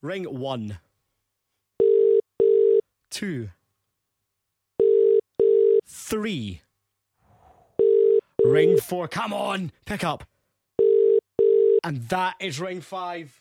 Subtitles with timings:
[0.00, 0.78] Ring one,
[3.10, 3.50] two,
[5.84, 6.62] three.
[8.44, 9.08] Ring four.
[9.08, 10.24] Come on, pick up.
[11.82, 13.40] And that is ring five.